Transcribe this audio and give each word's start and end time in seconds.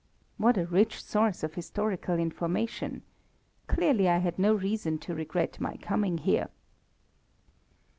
What 0.37 0.57
a 0.57 0.65
rich 0.65 0.99
source 1.03 1.43
of 1.43 1.53
historical 1.53 2.17
information. 2.17 3.03
Certainly 3.69 4.09
I 4.09 4.17
had 4.17 4.39
no 4.39 4.55
reason 4.55 4.97
to 4.97 5.13
regret 5.13 5.61
my 5.61 5.75
coming 5.77 6.17
here. 6.17 6.49